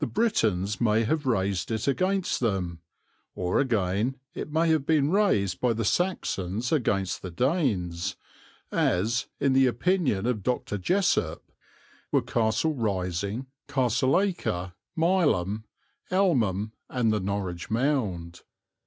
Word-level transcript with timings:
The 0.00 0.06
Britons 0.06 0.82
may 0.82 1.04
have 1.04 1.24
raised 1.24 1.70
it 1.70 1.88
against 1.88 2.40
them. 2.40 2.80
Or 3.34 3.58
again, 3.58 4.16
it 4.34 4.52
may 4.52 4.68
have 4.68 4.84
been 4.84 5.10
raised 5.10 5.60
by 5.62 5.72
the 5.72 5.82
Saxons 5.82 6.70
against 6.70 7.22
the 7.22 7.30
Danes, 7.30 8.16
as, 8.70 9.28
in 9.38 9.54
the 9.54 9.66
opinion 9.66 10.26
of 10.26 10.42
Dr. 10.42 10.76
Jessopp, 10.76 11.50
were 12.12 12.20
Castle 12.20 12.74
Rising, 12.74 13.46
Castle 13.66 14.20
Acre, 14.20 14.74
Mileham, 14.94 15.64
Elmham, 16.10 16.72
and 16.90 17.10
the 17.10 17.20
Norwich 17.20 17.70
Mound. 17.70 18.42